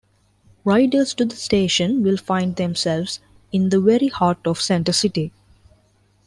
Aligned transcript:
Riders 0.65 1.13
to 1.13 1.25
the 1.25 1.35
station 1.35 2.01
will 2.01 2.17
find 2.17 2.55
themselves 2.55 3.19
in 3.51 3.69
the 3.69 3.79
very 3.79 4.07
heart 4.07 4.39
of 4.47 4.59
Center 4.59 4.93
City. 4.93 5.31